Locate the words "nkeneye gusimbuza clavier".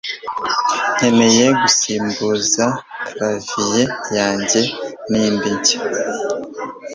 0.95-3.89